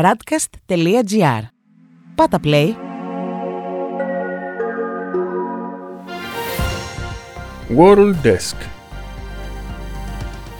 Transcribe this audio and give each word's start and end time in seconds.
radcast.gr. 0.00 1.42
Πάτα 2.14 2.40
play. 2.44 2.68
World 7.76 8.14
Desk 8.24 8.56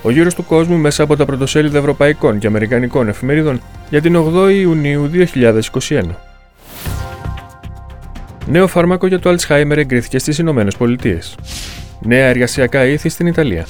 Ο 0.03 0.11
γύρος 0.11 0.35
του 0.35 0.45
κόσμου 0.45 0.77
μέσα 0.77 1.03
από 1.03 1.17
τα 1.17 1.25
πρωτοσέλιδα 1.25 1.79
ευρωπαϊκών 1.79 2.39
και 2.39 2.47
αμερικανικών 2.47 3.09
εφημερίδων 3.09 3.61
για 3.91 4.01
την 4.01 4.17
8η 4.17 4.53
Ιουνίου 4.53 5.11
2021. 5.13 6.03
Νέο 8.47 8.67
φάρμακο 8.67 9.07
για 9.07 9.19
το 9.19 9.31
Alzheimer 9.31 9.77
εγκρίθηκε 9.77 10.19
στις 10.19 10.39
Ηνωμένες 10.39 10.77
Πολιτείες. 10.77 11.35
Νέα 12.01 12.27
εργασιακά 12.27 12.85
ήθη 12.87 13.09
στην 13.09 13.27
Ιταλία. 13.27 13.67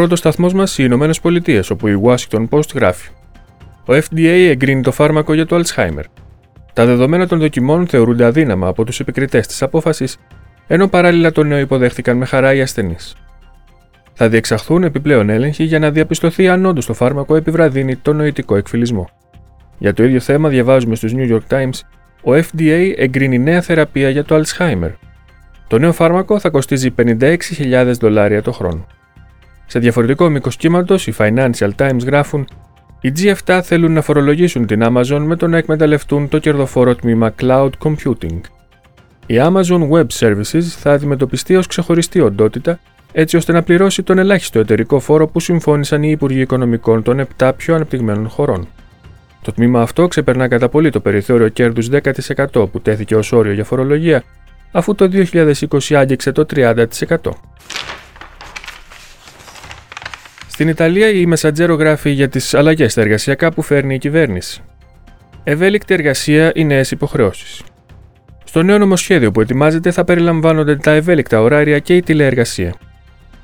Πρώτος 0.00 0.18
σταθμός 0.18 0.52
μας 0.52 0.78
οι 0.78 0.82
Ηνωμένες 0.86 1.20
Πολιτείες, 1.20 1.70
όπου 1.70 1.88
η 1.88 2.00
Washington 2.04 2.48
Post 2.48 2.74
γράφει. 2.74 3.10
Ο 3.86 3.92
FDA 3.92 4.48
εγκρίνει 4.50 4.82
το 4.82 4.92
φάρμακο 4.92 5.34
για 5.34 5.46
το 5.46 5.56
Alzheimer. 5.56 6.02
Τα 6.72 6.86
δεδομένα 6.86 7.26
των 7.26 7.38
δοκιμών 7.38 7.86
θεωρούνται 7.86 8.24
αδύναμα 8.24 8.68
από 8.68 8.84
τους 8.84 9.00
επικριτές 9.00 9.46
της 9.46 9.62
απόφασης, 9.62 10.16
ενώ 10.66 10.88
παράλληλα 10.88 11.32
το 11.32 11.42
νέο 11.42 11.58
υποδέχτηκαν 11.58 12.16
με 12.16 12.24
χαρά 12.24 12.54
οι 12.54 12.60
ασθενείς. 12.60 13.16
Θα 14.12 14.28
διεξαχθούν 14.28 14.82
επιπλέον 14.82 15.28
έλεγχοι 15.28 15.64
για 15.64 15.78
να 15.78 15.90
διαπιστωθεί 15.90 16.48
αν 16.48 16.64
όντως 16.66 16.86
το 16.86 16.94
φάρμακο 16.94 17.36
επιβραδύνει 17.36 17.96
το 17.96 18.12
νοητικό 18.12 18.56
εκφυλισμό. 18.56 19.08
Για 19.78 19.94
το 19.94 20.04
ίδιο 20.04 20.20
θέμα 20.20 20.48
διαβάζουμε 20.48 20.94
στους 20.94 21.12
New 21.16 21.30
York 21.32 21.56
Times 21.56 21.80
ο 22.22 22.32
FDA 22.32 22.92
εγκρίνει 22.96 23.38
νέα 23.38 23.60
θεραπεία 23.60 24.10
για 24.10 24.24
το 24.24 24.42
Alzheimer. 24.42 24.92
Το 25.66 25.78
νέο 25.78 25.92
φάρμακο 25.92 26.38
θα 26.38 26.50
κοστίζει 26.50 26.94
56.000 26.96 27.92
δολάρια 27.98 28.42
το 28.42 28.52
χρόνο. 28.52 28.86
Σε 29.70 29.78
διαφορετικό 29.78 30.28
μήκος 30.28 30.56
κύματος, 30.56 31.06
οι 31.06 31.14
Financial 31.18 31.70
Times 31.76 32.04
γράφουν 32.04 32.46
οι 33.00 33.12
G7 33.16 33.60
θέλουν 33.62 33.92
να 33.92 34.02
φορολογήσουν 34.02 34.66
την 34.66 34.82
Amazon 34.84 35.22
με 35.24 35.36
το 35.36 35.46
να 35.46 35.56
εκμεταλλευτούν 35.56 36.28
το 36.28 36.38
κερδοφόρο 36.38 36.94
τμήμα 36.94 37.34
Cloud 37.40 37.70
Computing. 37.82 38.40
Η 39.26 39.34
Amazon 39.38 39.88
Web 39.90 40.06
Services 40.18 40.60
θα 40.60 40.92
αντιμετωπιστεί 40.92 41.56
ως 41.56 41.66
ξεχωριστή 41.66 42.20
οντότητα 42.20 42.80
έτσι 43.12 43.36
ώστε 43.36 43.52
να 43.52 43.62
πληρώσει 43.62 44.02
τον 44.02 44.18
ελάχιστο 44.18 44.58
εταιρικό 44.58 45.00
φόρο 45.00 45.26
που 45.26 45.40
συμφώνησαν 45.40 46.02
οι 46.02 46.10
Υπουργοί 46.10 46.40
Οικονομικών 46.40 47.02
των 47.02 47.26
7 47.38 47.50
πιο 47.56 47.74
ανεπτυγμένων 47.74 48.28
χωρών. 48.28 48.68
Το 49.42 49.52
τμήμα 49.52 49.80
αυτό 49.82 50.08
ξεπερνά 50.08 50.48
κατά 50.48 50.68
πολύ 50.68 50.90
το 50.90 51.00
περιθώριο 51.00 51.48
κέρδους 51.48 51.88
10% 52.52 52.70
που 52.70 52.80
τέθηκε 52.80 53.16
ως 53.16 53.32
όριο 53.32 53.52
για 53.52 53.64
φορολογία, 53.64 54.22
αφού 54.72 54.94
το 54.94 55.10
2020 55.32 55.94
άγγιξε 55.94 56.32
το 56.32 56.46
30%. 56.54 56.84
Στην 60.60 60.72
Ιταλία 60.72 61.08
η 61.10 61.26
Μεσαντζέρο 61.26 61.74
γράφει 61.74 62.10
για 62.10 62.28
τις 62.28 62.54
αλλαγές 62.54 62.92
στα 62.92 63.00
εργασιακά 63.00 63.50
που 63.50 63.62
φέρνει 63.62 63.94
η 63.94 63.98
κυβέρνηση. 63.98 64.62
Ευέλικτη 65.44 65.94
εργασία 65.94 66.52
ή 66.54 66.64
νέες 66.64 66.90
υποχρεώσεις. 66.90 67.62
Στο 68.44 68.62
νέο 68.62 68.78
νομοσχέδιο 68.78 69.30
που 69.30 69.40
ετοιμάζεται 69.40 69.90
θα 69.90 70.04
περιλαμβάνονται 70.04 70.76
τα 70.76 70.90
ευέλικτα 70.90 71.40
ωράρια 71.40 71.78
και 71.78 71.96
η 71.96 72.02
τηλεεργασία. 72.02 72.74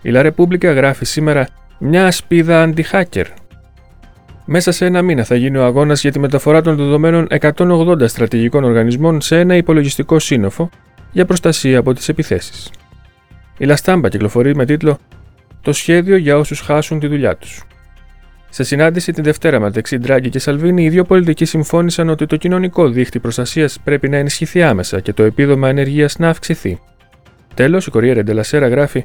Η 0.03 0.11
La 0.15 0.31
Repubblica 0.31 0.75
γράφει 0.75 1.05
σήμερα 1.05 1.49
μια 1.79 2.07
ασπίδα 2.07 2.63
αντι-hacker 2.63 3.25
μέσα 4.45 4.73
σε 4.73 4.85
ένα 4.85 5.03
μήνα 5.03 5.25
θα 5.25 5.35
γίνει 5.35 5.57
ο 5.57 5.65
αγώνας 5.65 6.01
για 6.01 6.13
τη 6.13 6.19
μεταφορά 6.19 6.61
των 6.61 6.77
δεδομένων 6.77 7.27
180 7.41 8.09
στρατηγικών 8.09 8.65
οργανισμών 8.65 9.21
σε 9.21 9.39
ένα 9.39 9.57
υπολογιστικό 9.57 10.19
σύνοφο 10.19 10.71
για 11.13 11.25
προστασία 11.25 11.79
από 11.79 11.93
τις 11.93 12.09
επιθέσεις. 12.09 12.71
Η 13.59 13.65
Λαστάμπα 13.65 14.09
κυκλοφορεί 14.09 14.55
με 14.55 14.65
τίτλο 14.65 14.99
Το 15.67 15.73
σχέδιο 15.73 16.17
για 16.17 16.39
όσους 16.39 16.61
χάσουν 16.61 17.01
τη 17.01 17.07
δουλειά 17.07 17.37
τους. 17.37 17.63
Σε 18.51 18.65
συνάντηση 18.65 19.13
την 19.13 19.25
Δευτέρα 19.25 19.61
μεταξύ 19.61 19.99
Ντράγκη 19.99 20.29
και 20.29 20.39
Σαλβίνη, 20.39 20.85
οι 20.85 20.89
δύο 20.89 21.05
πολιτικοί 21.05 21.45
συμφώνησαν 21.45 22.09
ότι 22.09 22.27
το 22.27 22.37
κοινωνικό 22.37 22.89
δίχτυ 22.89 23.19
προστασίας 23.19 23.79
πρέπει 23.85 24.09
να 24.09 24.17
ενισχυθεί 24.17 24.63
άμεσα 24.63 25.01
και 25.01 25.13
το 25.13 25.23
επίδομα 25.23 25.69
ενεργεία 25.69 26.11
να 26.19 26.29
αυξηθεί. 26.29 26.81
Τέλος, 27.55 27.87
η 27.87 27.91
Κορία 27.91 28.23
Ντελασέρα 28.23 28.69
γράφει: 28.69 29.05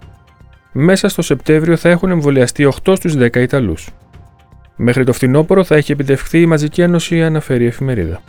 Μέσα 0.72 1.10
στο 1.10 1.22
Σεπτέμβριο 1.22 1.76
θα 1.76 1.90
έχουν 1.90 2.12
εμβολιαστεί 2.12 2.66
8 2.84 2.96
στους 2.96 3.16
10 3.18 3.36
Ιταλούς. 3.36 3.90
Μέχρι 4.76 5.04
το 5.04 5.14
φθινόπωρο 5.14 5.64
θα 5.64 5.76
έχει 5.76 5.92
επιτευχθεί 5.92 6.42
η 6.42 6.46
μαζική 6.46 6.82
ένωση, 6.82 7.24
αναφέρει 7.24 7.64
η 7.64 7.68
εφημερίδα. 7.68 8.22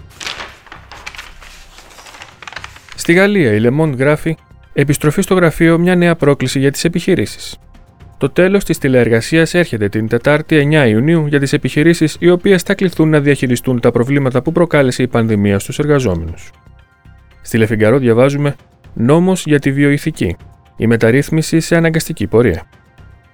Στη 2.94 3.12
Γαλλία, 3.12 3.52
η 3.52 3.60
Le 3.62 3.80
Monde 3.80 3.96
γράφει 3.96 4.36
Επιστροφή 4.72 5.22
στο 5.22 5.34
γραφείο 5.34 5.78
μια 5.78 5.94
νέα 5.94 6.16
πρόκληση 6.16 6.58
για 6.58 6.70
τις 6.70 6.84
επιχειρήσεις. 6.84 7.56
Το 8.22 8.30
τέλος 8.30 8.64
της 8.64 8.78
τηλεεργασίας 8.78 9.54
έρχεται 9.54 9.88
την 9.88 10.08
Τετάρτη 10.08 10.68
9 10.72 10.88
Ιουνίου 10.88 11.26
για 11.26 11.40
τις 11.40 11.52
επιχειρήσεις 11.52 12.16
οι 12.18 12.30
οποίες 12.30 12.62
θα 12.62 12.74
κληθούν 12.74 13.08
να 13.08 13.20
διαχειριστούν 13.20 13.80
τα 13.80 13.90
προβλήματα 13.90 14.42
που 14.42 14.52
προκάλεσε 14.52 15.02
η 15.02 15.08
πανδημία 15.08 15.58
στους 15.58 15.78
εργαζόμενους. 15.78 16.50
Στη 17.42 17.58
Λεφιγκαρό 17.58 17.98
διαβάζουμε 17.98 18.54
Νόμος 18.94 19.44
για 19.46 19.58
τη 19.58 19.72
βιοειθική. 19.72 20.36
Η 20.76 20.86
μεταρρύθμιση 20.86 21.60
σε 21.60 21.76
αναγκαστική 21.76 22.26
πορεία. 22.26 22.62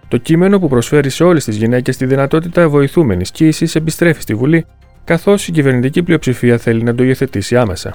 Το 0.08 0.16
κείμενο 0.16 0.58
που 0.58 0.68
προσφέρει 0.68 1.10
σε 1.10 1.24
όλες 1.24 1.44
τις 1.44 1.56
γυναίκες 1.56 1.96
τη 1.96 2.06
δυνατότητα 2.06 2.68
βοηθούμενης 2.68 3.30
κοίησης 3.30 3.74
επιστρέφει 3.74 4.22
στη 4.22 4.34
Βουλή, 4.34 4.66
καθώς 5.04 5.48
η 5.48 5.52
κυβερνητική 5.52 6.02
πλειοψηφία 6.02 6.58
θέλει 6.58 6.82
να 6.82 6.94
το 6.94 7.04
υιοθετήσει 7.04 7.56
άμεσα. 7.56 7.94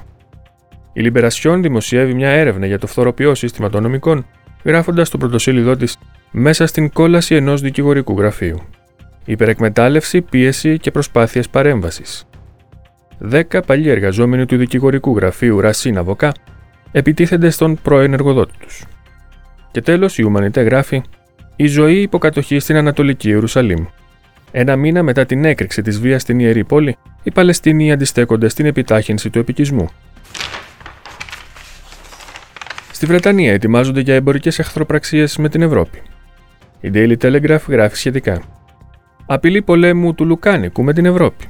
Η 0.94 1.02
Λιμπερασιόν 1.02 1.62
δημοσιεύει 1.62 2.14
μια 2.14 2.30
έρευνα 2.30 2.66
για 2.66 2.80
το 2.80 2.88
φθοροποιό 2.88 3.36
σύστημα 3.36 3.70
των 3.70 3.84
νομικών, 3.84 4.26
γράφοντας 4.64 5.08
στο 5.08 5.18
πρωτοσέλιδό 5.18 5.76
της 5.76 5.98
μέσα 6.36 6.66
στην 6.66 6.92
κόλαση 6.92 7.36
ενός 7.36 7.62
δικηγορικού 7.62 8.18
γραφείου. 8.18 8.62
Υπερεκμετάλλευση, 9.26 10.22
πίεση 10.22 10.78
και 10.78 10.92
προσπάθειες 10.92 11.50
παρέμβασης. 11.50 12.28
Δέκα 13.18 13.62
παλιοί 13.62 13.88
εργαζόμενοι 13.88 14.46
του 14.46 14.58
δικηγορικού 14.58 15.16
γραφείου 15.16 15.60
Ρασίνα 15.60 16.04
Βοκά 16.04 16.32
επιτίθενται 16.92 17.50
στον 17.50 17.80
πρώην 17.82 18.14
εργοδότη 18.14 18.54
τους. 18.60 18.84
Και 19.72 19.82
τέλος, 19.82 20.18
η 20.18 20.24
Ουμανιτέ 20.24 20.62
γράφει 20.62 21.02
η 21.56 21.68
ζωή 21.68 22.02
υποκατοχή 22.02 22.60
στην 22.60 22.76
Ανατολική 22.76 23.30
Ιερουσαλήμ. 23.30 23.86
Ένα 24.52 24.76
μήνα 24.76 25.04
μετά 25.04 25.26
την 25.26 25.46
έκρηξη 25.46 25.82
της 25.82 26.00
βίας 26.00 26.22
στην 26.22 26.40
ιερή 26.40 26.64
πόλη, 26.64 26.98
οι 27.24 27.32
Παλαιστίνοι 27.32 27.92
αντιστέκονται 27.92 28.48
στην 28.50 28.66
επιτάχυνση 28.66 29.30
του 29.30 29.40
επικισμού. 29.40 29.90
Στη 32.92 33.06
Βρετανία 33.06 33.54
ετοιμάζονται 33.54 34.02
για 34.02 34.16
εμπορικές 34.16 34.60
εχθροπραξίες 34.60 35.38
με 35.38 35.50
την 35.50 35.62
Ευρώπη. 35.62 36.02
Η 36.86 36.92
Daily 36.94 37.16
Telegraph 37.22 37.68
γράφει 37.68 37.96
σχετικά. 37.96 38.42
Απειλή 39.26 39.62
πολέμου 39.62 40.14
του 40.14 40.26
Λουκάνικου 40.26 40.84
με 40.84 40.94
την 40.94 41.06
Ευρώπη. 41.06 41.46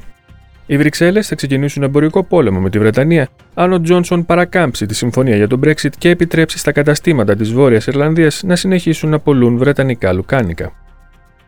Οι 0.66 0.77
Βρυξέλλες 0.77 1.27
θα 1.27 1.35
ξεκινήσουν 1.35 1.83
εμπορικό 1.83 2.23
πόλεμο 2.23 2.59
με 2.59 2.69
τη 2.69 2.79
Βρετανία 2.79 3.27
αν 3.53 3.73
ο 3.73 3.81
Τζόνσον 3.81 4.25
παρακάμψει 4.25 4.85
τη 4.85 4.95
συμφωνία 4.95 5.35
για 5.35 5.47
τον 5.47 5.59
Brexit 5.63 5.89
και 5.97 6.09
επιτρέψει 6.09 6.57
στα 6.57 6.71
καταστήματα 6.71 7.35
της 7.35 7.51
Βόρειας 7.51 7.88
Ιρλανδίας 7.88 8.44
να 8.44 8.55
συνεχίσουν 8.55 9.09
να 9.09 9.19
πολλούν 9.19 9.57
βρετανικά 9.57 10.13
λουκάνικα. 10.13 10.71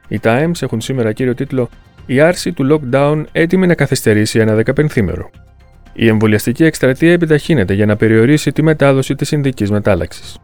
Οι 0.07 0.19
Times 0.23 0.61
έχουν 0.61 0.81
σήμερα 0.81 1.13
κύριο 1.13 1.35
τίτλο 1.35 1.69
Η 2.05 2.19
άρση 2.19 2.51
του 2.53 2.81
lockdown 2.91 3.23
έτοιμη 3.31 3.67
να 3.67 3.75
καθυστερήσει 3.75 4.39
ένα 4.39 4.55
δεκαπενθήμερο. 4.55 5.29
Η 5.93 6.07
εμβολιαστική 6.07 6.63
εκστρατεία 6.63 7.11
επιταχύνεται 7.11 7.73
για 7.73 7.85
να 7.85 7.95
περιορίσει 7.95 8.51
τη 8.51 8.61
μετάδοση 8.63 9.15
της 9.15 9.27
συνδικής 9.27 9.71
μετάλλαξης. 9.71 10.37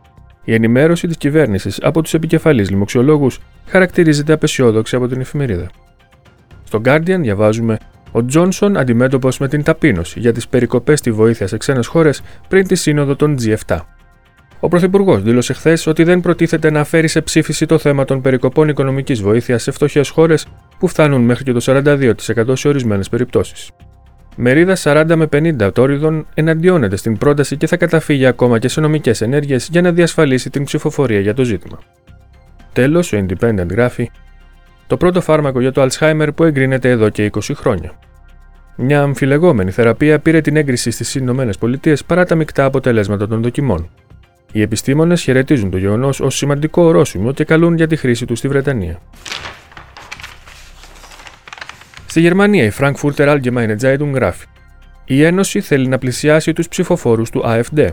Η 0.51 0.53
ενημέρωση 0.53 1.07
της 1.07 1.17
κυβέρνησης 1.17 1.79
από 1.81 2.01
τους 2.01 2.13
επικεφαλείς 2.13 2.69
λοιμοξιολόγους 2.69 3.39
χαρακτηρίζεται 3.67 4.33
απεσιόδοξη 4.33 4.95
από 4.95 5.07
την 5.07 5.19
εφημερίδα. 5.19 5.69
Στο 6.63 6.81
Guardian 6.85 7.19
διαβάζουμε 7.19 7.77
ο 8.11 8.25
Τζόνσον 8.25 8.77
αντιμέτωπος 8.77 9.37
με 9.37 9.47
την 9.47 9.63
ταπείνωση 9.63 10.19
για 10.19 10.33
τις 10.33 10.47
περικοπές 10.47 10.99
στη 10.99 11.11
βοήθεια 11.11 11.47
σε 11.47 11.57
ξένες 11.57 11.87
χώρες 11.87 12.21
πριν 12.47 12.67
τη 12.67 12.75
σύνοδο 12.75 13.15
των 13.15 13.37
G7. 13.41 13.79
Ο 14.59 14.67
Πρωθυπουργός 14.67 15.21
δήλωσε 15.21 15.53
χθες 15.53 15.87
ότι 15.87 16.03
δεν 16.03 16.21
προτίθεται 16.21 16.71
να 16.71 16.83
φέρει 16.83 17.07
σε 17.07 17.21
ψήφιση 17.21 17.65
το 17.65 17.77
θέμα 17.77 18.05
των 18.05 18.21
περικοπών 18.21 18.69
οικονομικής 18.69 19.21
βοήθειας 19.21 19.63
σε 19.63 19.71
φτωχές 19.71 20.09
χώρες 20.09 20.47
που 20.79 20.87
φτάνουν 20.87 21.21
μέχρι 21.21 21.43
και 21.43 21.51
το 21.51 21.59
42% 21.63 22.53
σε 22.53 22.67
ορισμένες 22.67 23.09
περιπτώσεις. 23.09 23.69
Μερίδα 24.43 24.75
40 24.83 25.13
με 25.15 25.27
50 25.31 25.73
τόριδων 25.73 26.27
εναντιώνεται 26.33 26.95
στην 26.95 27.17
πρόταση 27.17 27.57
και 27.57 27.67
θα 27.67 27.77
καταφύγει 27.77 28.25
ακόμα 28.25 28.59
και 28.59 28.67
σε 28.67 28.81
νομικές 28.81 29.21
ενέργειες 29.21 29.67
για 29.71 29.81
να 29.81 29.91
διασφαλίσει 29.91 30.49
την 30.49 30.63
ψηφοφορία 30.63 31.19
για 31.19 31.33
το 31.33 31.43
ζήτημα. 31.43 31.79
Τέλος, 32.73 33.13
ο 33.13 33.25
Independent 33.25 33.69
γράφει 33.69 34.11
το 34.87 34.97
πρώτο 34.97 35.21
φάρμακο 35.21 35.59
για 35.59 35.71
το 35.71 35.87
Alzheimer 35.87 36.27
που 36.35 36.43
εγκρίνεται 36.43 36.89
εδώ 36.89 37.09
και 37.09 37.29
20 37.33 37.39
χρόνια. 37.55 37.91
Μια 38.75 39.01
αμφιλεγόμενη 39.01 39.71
θεραπεία 39.71 40.19
πήρε 40.19 40.41
την 40.41 40.55
έγκριση 40.55 40.91
στις 40.91 41.15
ΗΠΑ 41.15 41.95
παρά 42.05 42.25
τα 42.25 42.35
μεικτά 42.35 42.65
αποτελέσματα 42.65 43.27
των 43.27 43.41
δοκιμών. 43.41 43.89
Οι 44.51 44.61
επιστήμονες 44.61 45.21
χαιρετίζουν 45.21 45.69
το 45.69 45.77
γεγονός 45.77 46.19
ως 46.19 46.35
σημαντικό 46.35 46.81
ορόσημο 46.81 47.31
και 47.31 47.43
καλούν 47.43 47.75
για 47.75 47.87
τη 47.87 47.95
χρήση 47.95 48.25
του 48.25 48.35
στη 48.35 48.47
Βρετανία. 48.47 48.99
Στη 52.11 52.21
Γερμανία, 52.21 52.63
η 52.63 52.71
Frankfurter 52.79 53.27
Allgemeine 53.27 53.75
Zeitung 53.81 54.11
γράφει: 54.13 54.45
Η 55.05 55.23
Ένωση 55.23 55.61
θέλει 55.61 55.87
να 55.87 55.97
πλησιάσει 55.97 56.53
τους 56.53 56.67
ψηφοφόρους 56.67 57.29
του 57.29 57.43
AfD. 57.45 57.89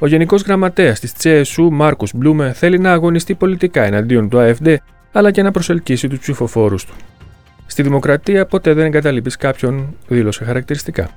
Ο 0.00 0.06
Γενικός 0.06 0.42
Γραμματέας 0.42 1.00
της 1.00 1.12
CSU, 1.22 1.68
Μάρκος 1.70 2.12
Μπλούμε, 2.14 2.52
θέλει 2.52 2.78
να 2.78 2.92
αγωνιστεί 2.92 3.34
πολιτικά 3.34 3.82
εναντίον 3.82 4.28
του 4.28 4.38
AfD 4.40 4.76
αλλά 5.12 5.30
και 5.30 5.42
να 5.42 5.50
προσελκύσει 5.50 6.08
τους 6.08 6.18
ψηφοφόρους 6.18 6.84
του. 6.84 6.94
Στη 7.66 7.82
δημοκρατία 7.82 8.46
ποτέ 8.46 8.72
δεν 8.72 8.84
εγκαταλείπεις 8.84 9.36
κάποιον, 9.36 9.96
δήλωσε 10.08 10.44
χαρακτηριστικά. 10.44 11.08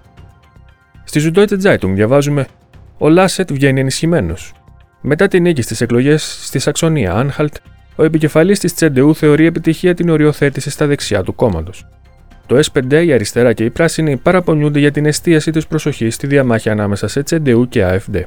Στη 1.03 1.31
Süddeutsche 1.35 1.61
Zeitung 1.61 1.91
διαβάζουμε: 1.93 2.47
Ο 2.97 3.09
Λάσετ 3.09 3.53
βγαίνει 3.53 3.79
ενισχυμένος. 3.79 4.53
Μετά 5.01 5.27
την 5.27 5.41
νίκη 5.41 5.61
στις 5.61 5.81
εκλογές 5.81 6.39
στη 6.41 6.59
Σαξονία 6.59 7.13
Άνχαλτ, 7.13 7.55
ο 7.95 8.03
επικεφαλής 8.03 8.59
της 8.59 8.73
Τσεντεού 8.73 9.15
θεωρεί 9.15 9.45
επιτυχία 9.45 9.93
την 9.93 10.09
οριοθέτηση 10.09 10.69
στα 10.69 10.87
δεξιά 10.87 11.23
του 11.23 11.35
κόμματος. 11.35 11.85
Το 12.45 12.59
S5, 12.59 13.03
η 13.05 13.13
αριστερά 13.13 13.53
και 13.53 13.63
οι 13.63 13.69
πράσινοι 13.69 14.17
παραπονιούνται 14.17 14.79
για 14.79 14.91
την 14.91 15.05
εστίαση 15.05 15.51
της 15.51 15.67
προσοχής 15.67 16.15
στη 16.15 16.27
διαμάχη 16.27 16.69
ανάμεσα 16.69 17.07
σε 17.07 17.23
Τσεντεού 17.23 17.67
και 17.67 17.85
AFD. 17.85 18.21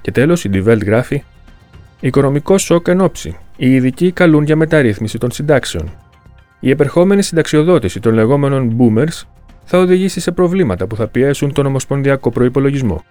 Και 0.00 0.10
τέλος, 0.10 0.44
η 0.44 0.50
Die 0.52 0.66
Welt 0.66 0.84
γράφει: 0.84 1.24
Οικονομικό 2.00 2.58
σοκ 2.58 2.88
εν 2.88 3.00
ώψη. 3.00 3.36
Οι 3.56 3.74
ειδικοί 3.74 4.12
καλούν 4.12 4.44
για 4.44 4.56
μεταρρύθμιση 4.56 5.18
των 5.18 5.30
συντάξεων. 5.30 5.90
Η 6.60 6.70
επερχόμενη 6.70 7.22
συνταξιοδότηση 7.22 8.00
των 8.00 8.14
λεγόμενων 8.14 8.76
boomers 8.78 9.22
θα 9.64 9.78
οδηγήσει 9.78 10.20
σε 10.20 10.30
προβλήματα 10.30 10.86
που 10.86 10.96
θα 10.96 11.08
πιέσουν 11.08 11.52
τον 11.52 11.66
ομοσπονδιακό 11.66 12.30
προπολογισμό. 12.30 13.04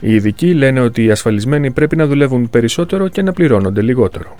Οι 0.00 0.14
ειδικοί 0.14 0.54
λένε 0.54 0.80
ότι 0.80 1.04
οι 1.04 1.10
ασφαλισμένοι 1.10 1.70
πρέπει 1.70 1.96
να 1.96 2.06
δουλεύουν 2.06 2.50
περισσότερο 2.50 3.08
και 3.08 3.22
να 3.22 3.32
πληρώνονται 3.32 3.82
λιγότερο. 3.82 4.34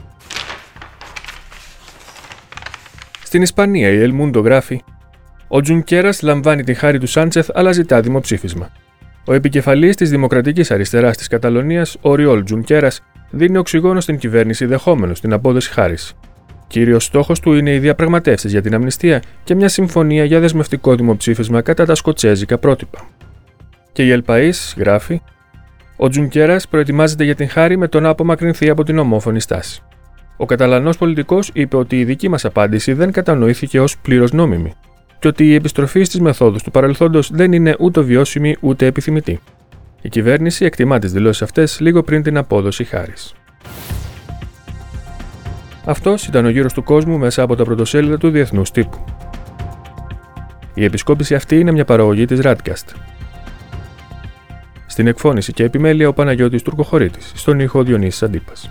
Στην 3.24 3.42
Ισπανία, 3.42 3.88
η 3.88 4.00
Ελμούντο 4.00 4.40
γράφει: 4.40 4.82
Ο 5.52 5.61
Τζουνκέρας 5.61 6.23
λαμβάνει 6.23 6.64
την 6.64 6.76
χάρη 6.76 6.99
του 6.99 7.06
Σάντσεθ 7.06 7.49
αλλά 7.55 7.73
ζητά 7.73 8.00
δημοψήφισμα. 8.00 8.69
Ο 9.25 9.32
επικεφαλής 9.32 9.97
της 9.97 10.11
Δημοκρατικής 10.11 10.70
Αριστεράς 10.70 11.17
της 11.17 11.26
Καταλωνίας, 11.26 11.97
ο 12.00 12.14
Ριόλ 12.14 12.44
Τζουνκέρας, 12.44 13.00
δίνει 13.31 13.56
οξυγόνο 13.56 14.00
στην 14.00 14.19
κυβέρνηση 14.19 14.67
δεχόμενος 14.67 15.20
την 15.20 15.32
απόδοση 15.32 15.70
χάρης. 15.70 16.12
Κύριος 16.67 17.05
στόχος 17.05 17.41
του 17.41 17.52
είναι 17.52 17.75
οι 17.75 17.79
διαπραγματεύσεις 17.79 18.50
για 18.50 18.62
την 18.62 18.75
αμνηστία 18.75 19.23
και 19.44 19.55
μια 19.55 19.69
συμφωνία 19.69 20.25
για 20.25 20.41
δεσμευτικό 20.41 20.94
δημοψήφισμα 20.94 21.61
κατά 21.62 21.85
τα 21.85 21.94
σκοτσέζικα 21.94 22.58
πρότυπα. 22.58 23.08
Και 23.93 24.05
η 24.05 24.11
Ελπαή 24.11 24.50
γράφει: 24.76 25.23
Ο 25.97 26.08
Τζουνκέρας 26.08 26.69
προετοιμάζεται 26.69 27.25
για 27.25 27.35
την 27.35 27.49
χάρη 27.49 27.79
με 27.79 27.88
το 27.88 28.00
να 28.00 28.08
απομακρυνθεί 28.08 28.69
από 28.69 28.85
την 28.85 28.99
ομόφωνη 28.99 29.41
στάση. 29.41 29.82
Ο 30.37 30.44
Καταλανός 30.44 30.97
πολιτικός 30.97 31.50
είπε 31.52 31.76
ότι 31.76 32.00
η 32.00 32.05
δική 32.05 32.29
μας 32.29 32.44
απάντηση 32.44 32.93
δεν 32.93 33.12
κατανοήθηκε 33.12 33.81
ως 33.81 33.99
πλήρως 33.99 34.32
νόμιμη 34.32 34.75
και 35.20 35.28
ότι 35.28 35.44
η 35.44 35.55
επιστροφή 35.55 36.02
στις 36.02 36.20
μεθόδους 36.20 36.62
του 36.62 36.70
παρελθόντος 36.70 37.31
δεν 37.32 37.52
είναι 37.52 37.76
ούτε 37.78 38.00
βιώσιμη 38.00 38.56
ούτε 38.61 38.87
επιθυμητή. 38.87 39.40
Η 40.02 40.08
κυβέρνηση 40.08 40.64
εκτιμά 40.64 40.99
τις 40.99 41.12
δηλώσεις 41.12 41.43
αυτές 41.43 41.81
λίγο 41.81 42.02
πριν 42.02 42.22
την 42.22 42.37
απόδοση 42.37 42.84
χάρης. 42.84 43.34
Αυτός 45.84 46.26
ήταν 46.26 46.44
ο 46.44 46.49
γύρος 46.49 46.72
του 46.72 46.82
κόσμου 46.82 47.19
μέσα 47.19 47.43
από 47.43 47.56
τα 47.56 47.64
πρωτοσέλιδα 47.64 48.19
του 48.19 48.31
Διεθνούς 48.31 48.70
Τύπου. 48.70 49.05
Η 50.75 50.84
επισκόπηση 50.84 51.34
αυτή 51.34 51.58
είναι 51.58 51.73
μια 51.73 51.84
παραγωγή 51.84 52.25
της 52.25 52.40
Radcast. 52.43 52.94
Στην 54.87 55.06
εκφώνηση 55.06 55.52
και 55.52 55.64
επιμέλεια 55.64 56.08
ο 56.08 56.12
Παναγιώτης 56.12 56.62
Τουρκοχωρήτης, 56.62 57.32
στον 57.34 57.61
ήχο 57.61 57.82
Διονύσης 57.82 58.23
Αντίπας. 58.23 58.70